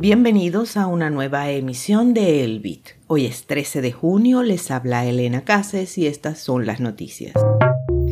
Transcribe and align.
Bienvenidos 0.00 0.76
a 0.76 0.86
una 0.86 1.10
nueva 1.10 1.50
emisión 1.50 2.14
de 2.14 2.44
El 2.44 2.60
Bit. 2.60 2.90
Hoy 3.08 3.26
es 3.26 3.46
13 3.46 3.80
de 3.80 3.90
junio, 3.90 4.44
les 4.44 4.70
habla 4.70 5.04
Elena 5.04 5.40
Cases 5.40 5.98
y 5.98 6.06
estas 6.06 6.38
son 6.38 6.66
las 6.66 6.78
noticias. 6.78 7.34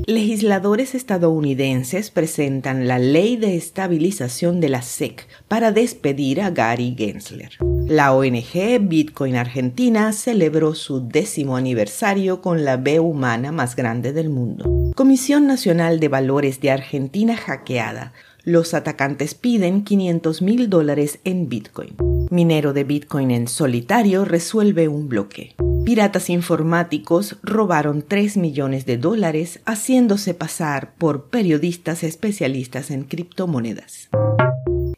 Legisladores 0.05 0.97
estadounidenses 0.97 2.11
presentan 2.11 2.89
la 2.89 2.99
Ley 2.99 3.37
de 3.37 3.57
Estabilización 3.57 4.59
de 4.59 4.69
la 4.69 4.83
SEC 4.83 5.29
para 5.47 5.71
despedir 5.71 6.41
a 6.41 6.51
Gary 6.51 6.97
Gensler. 6.99 7.53
La 7.87 8.13
ONG 8.13 8.81
Bitcoin 8.81 9.37
Argentina 9.37 10.13
celebró 10.13 10.75
su 10.75 11.07
décimo 11.07 11.57
aniversario 11.57 12.43
con 12.43 12.65
la 12.65 12.79
B 12.79 12.99
humana 12.99 13.53
más 13.53 13.77
grande 13.77 14.13
del 14.13 14.29
mundo. 14.29 14.93
Comisión 14.97 15.47
Nacional 15.47 16.01
de 16.01 16.09
Valores 16.09 16.61
de 16.61 16.73
Argentina 16.73 17.37
hackeada 17.37 18.13
los 18.47 18.75
atacantes 18.75 19.35
piden 19.35 19.83
500 19.83 20.41
mil 20.41 20.71
dólares 20.71 21.19
en 21.25 21.49
Bitcoin. 21.49 21.97
Minero 22.31 22.73
de 22.73 22.85
Bitcoin 22.85 23.33
en 23.33 23.49
solitario 23.49 24.25
resuelve 24.25 24.87
un 24.87 25.09
bloque. 25.09 25.57
Piratas 25.85 26.31
informáticos 26.31 27.39
robaron 27.43 28.03
3 28.03 28.37
millones 28.37 28.87
de 28.87 28.99
dólares 28.99 29.61
haciéndose 29.67 30.33
pasar 30.33 30.95
por 30.95 31.25
periodistas 31.25 32.05
especialistas 32.05 32.93
en 32.93 33.03
criptomonedas. 33.03 34.11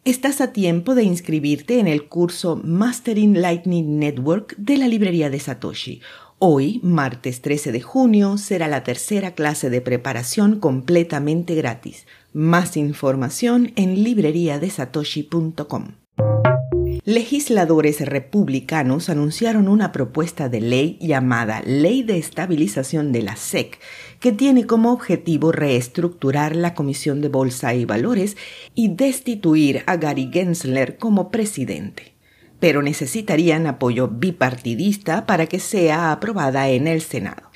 Estás 0.05 0.43
a 0.43 0.53
tiempo 0.53 0.95
de 0.95 1.05
inscribirte 1.05 1.81
en 1.81 1.87
el 1.89 2.07
curso 2.07 2.61
Mastering 2.63 3.41
Lightning 3.41 3.99
Network 3.99 4.57
de 4.59 4.77
la 4.77 4.89
librería 4.89 5.31
de 5.31 5.41
Satoshi 5.41 6.03
Hoy, 6.41 6.79
martes 6.85 7.43
13 7.43 7.73
de 7.73 7.81
junio, 7.81 8.39
será 8.39 8.69
la 8.69 8.85
tercera 8.85 9.33
clase 9.33 9.71
de 9.71 9.81
preparación 9.81 10.61
completamente 10.61 11.57
gratis. 11.57 12.07
Más 12.41 12.77
información 12.77 13.73
en 13.75 14.05
libreriadesatoshi.com. 14.05 15.97
Legisladores 17.05 18.01
republicanos 18.09 19.09
anunciaron 19.09 19.67
una 19.67 19.91
propuesta 19.91 20.49
de 20.49 20.61
ley 20.61 20.99
llamada 21.01 21.63
Ley 21.67 22.05
de 22.05 22.17
Estabilización 22.17 23.11
de 23.11 23.23
la 23.23 23.35
SEC, 23.35 23.81
que 24.21 24.31
tiene 24.31 24.69
como 24.69 24.93
objetivo 24.93 25.51
reestructurar 25.51 26.55
la 26.55 26.75
Comisión 26.75 27.21
de 27.23 27.29
Bolsa 27.29 27.75
y 27.75 27.85
Valores 27.85 28.37
y 28.73 28.95
destituir 28.95 29.83
a 29.87 29.97
Gary 29.97 30.31
Gensler 30.33 30.97
como 30.97 31.33
presidente 31.33 32.15
pero 32.61 32.83
necesitarían 32.83 33.67
apoyo 33.69 34.09
bipartidista 34.09 35.27
para 35.27 35.47
que 35.47 35.59
sea 35.61 36.11
aprobada 36.13 36.69
en 36.69 36.89
el 36.89 37.03
Senado. 37.03 37.51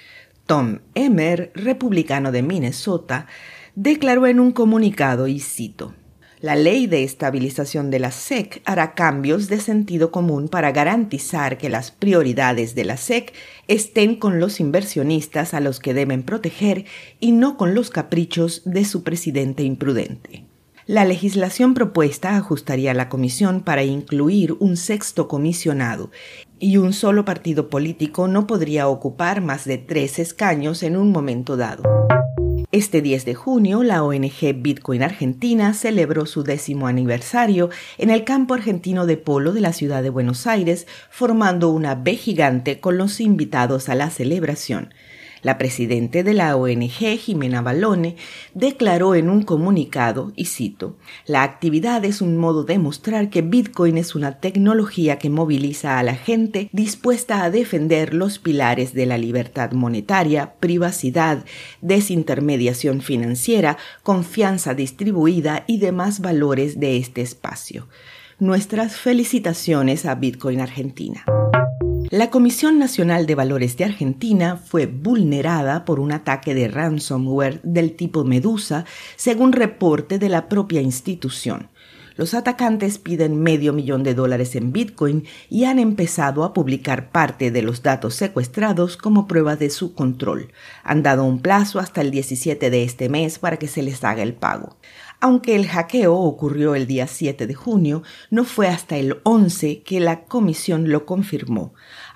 Tom 0.46 0.78
Emmer, 0.94 1.52
republicano 1.54 2.30
de 2.30 2.42
Minnesota, 2.42 3.26
declaró 3.74 4.26
en 4.26 4.40
un 4.40 4.52
comunicado, 4.52 5.28
y 5.28 5.40
cito, 5.40 5.94
la 6.42 6.56
ley 6.56 6.88
de 6.88 7.04
estabilización 7.04 7.90
de 7.92 8.00
la 8.00 8.10
SEC 8.10 8.62
hará 8.64 8.94
cambios 8.94 9.46
de 9.46 9.60
sentido 9.60 10.10
común 10.10 10.48
para 10.48 10.72
garantizar 10.72 11.56
que 11.56 11.68
las 11.68 11.92
prioridades 11.92 12.74
de 12.74 12.84
la 12.84 12.96
SEC 12.96 13.32
estén 13.68 14.16
con 14.16 14.40
los 14.40 14.58
inversionistas 14.58 15.54
a 15.54 15.60
los 15.60 15.78
que 15.78 15.94
deben 15.94 16.24
proteger 16.24 16.84
y 17.20 17.30
no 17.30 17.56
con 17.56 17.76
los 17.76 17.90
caprichos 17.90 18.62
de 18.64 18.84
su 18.84 19.04
presidente 19.04 19.62
imprudente. 19.62 20.44
La 20.86 21.04
legislación 21.04 21.74
propuesta 21.74 22.36
ajustaría 22.36 22.92
la 22.92 23.08
comisión 23.08 23.60
para 23.60 23.84
incluir 23.84 24.54
un 24.58 24.76
sexto 24.76 25.28
comisionado 25.28 26.10
y 26.58 26.76
un 26.76 26.92
solo 26.92 27.24
partido 27.24 27.70
político 27.70 28.26
no 28.26 28.48
podría 28.48 28.88
ocupar 28.88 29.42
más 29.42 29.64
de 29.64 29.78
tres 29.78 30.18
escaños 30.18 30.82
en 30.82 30.96
un 30.96 31.12
momento 31.12 31.56
dado. 31.56 32.01
Este 32.72 33.02
10 33.02 33.26
de 33.26 33.34
junio, 33.34 33.82
la 33.82 34.02
ONG 34.02 34.54
Bitcoin 34.54 35.02
Argentina 35.02 35.74
celebró 35.74 36.24
su 36.24 36.42
décimo 36.42 36.86
aniversario 36.86 37.68
en 37.98 38.08
el 38.08 38.24
campo 38.24 38.54
argentino 38.54 39.04
de 39.04 39.18
polo 39.18 39.52
de 39.52 39.60
la 39.60 39.74
ciudad 39.74 40.02
de 40.02 40.08
Buenos 40.08 40.46
Aires, 40.46 40.86
formando 41.10 41.68
una 41.68 41.94
B 41.94 42.16
gigante 42.16 42.80
con 42.80 42.96
los 42.96 43.20
invitados 43.20 43.90
a 43.90 43.94
la 43.94 44.08
celebración. 44.08 44.94
La 45.42 45.58
presidenta 45.58 46.22
de 46.22 46.34
la 46.34 46.56
ONG, 46.56 47.18
Jimena 47.18 47.62
Balone, 47.62 48.14
declaró 48.54 49.16
en 49.16 49.28
un 49.28 49.42
comunicado, 49.42 50.32
y 50.36 50.44
cito, 50.44 50.96
La 51.26 51.42
actividad 51.42 52.04
es 52.04 52.20
un 52.20 52.36
modo 52.36 52.62
de 52.62 52.78
mostrar 52.78 53.28
que 53.28 53.42
Bitcoin 53.42 53.98
es 53.98 54.14
una 54.14 54.38
tecnología 54.38 55.18
que 55.18 55.30
moviliza 55.30 55.98
a 55.98 56.02
la 56.04 56.14
gente 56.14 56.68
dispuesta 56.72 57.42
a 57.42 57.50
defender 57.50 58.14
los 58.14 58.38
pilares 58.38 58.94
de 58.94 59.06
la 59.06 59.18
libertad 59.18 59.72
monetaria, 59.72 60.54
privacidad, 60.60 61.44
desintermediación 61.80 63.00
financiera, 63.00 63.78
confianza 64.04 64.74
distribuida 64.74 65.64
y 65.66 65.78
demás 65.78 66.20
valores 66.20 66.78
de 66.78 66.98
este 66.98 67.20
espacio. 67.20 67.88
Nuestras 68.38 68.96
felicitaciones 68.96 70.06
a 70.06 70.14
Bitcoin 70.14 70.60
Argentina. 70.60 71.24
La 72.12 72.28
Comisión 72.28 72.78
Nacional 72.78 73.24
de 73.24 73.34
Valores 73.34 73.78
de 73.78 73.86
Argentina 73.86 74.58
fue 74.58 74.84
vulnerada 74.84 75.86
por 75.86 75.98
un 75.98 76.12
ataque 76.12 76.54
de 76.54 76.68
ransomware 76.68 77.58
del 77.62 77.96
tipo 77.96 78.22
Medusa, 78.22 78.84
según 79.16 79.52
reporte 79.52 80.18
de 80.18 80.28
la 80.28 80.46
propia 80.46 80.82
institución. 80.82 81.70
Los 82.16 82.34
atacantes 82.34 82.98
piden 82.98 83.40
medio 83.40 83.72
millón 83.72 84.02
de 84.02 84.14
dólares 84.14 84.54
en 84.56 84.72
Bitcoin 84.72 85.24
y 85.48 85.64
han 85.64 85.78
empezado 85.78 86.44
a 86.44 86.52
publicar 86.52 87.10
parte 87.10 87.50
de 87.50 87.62
los 87.62 87.82
datos 87.82 88.14
secuestrados 88.14 88.98
como 88.98 89.26
prueba 89.26 89.56
de 89.56 89.70
su 89.70 89.94
control. 89.94 90.52
Han 90.84 91.02
dado 91.02 91.24
un 91.24 91.40
plazo 91.40 91.78
hasta 91.78 92.02
el 92.02 92.10
17 92.10 92.68
de 92.68 92.82
este 92.82 93.08
mes 93.08 93.38
para 93.38 93.56
que 93.56 93.68
se 93.68 93.82
les 93.82 94.04
haga 94.04 94.22
el 94.22 94.34
pago. 94.34 94.76
Aunque 95.20 95.54
el 95.54 95.68
hackeo 95.68 96.14
ocurrió 96.14 96.74
el 96.74 96.86
día 96.86 97.06
7 97.06 97.46
de 97.46 97.54
junio, 97.54 98.02
no 98.30 98.44
fue 98.44 98.66
hasta 98.66 98.96
el 98.96 99.20
11 99.22 99.82
que 99.82 100.00
la 100.00 100.24
comisión 100.24 100.90
lo 100.90 101.06
confirmó. 101.06 101.72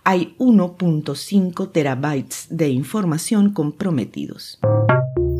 Hay 0.08 0.36
1.5 0.38 1.72
terabytes 1.72 2.46
de 2.48 2.68
información 2.68 3.52
comprometidos. 3.52 4.60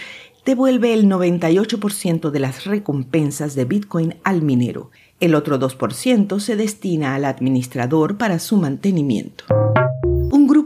devuelve 0.48 0.94
el 0.94 1.10
98% 1.10 2.30
de 2.30 2.40
las 2.40 2.64
recompensas 2.64 3.54
de 3.54 3.66
Bitcoin 3.66 4.16
al 4.24 4.42
minero. 4.42 4.92
El 5.20 5.36
otro 5.36 5.60
2% 5.60 6.40
se 6.40 6.56
destina 6.56 7.16
al 7.16 7.26
administrador 7.26 8.18
para 8.18 8.40
su 8.40 8.56
mantenimiento 8.56 9.44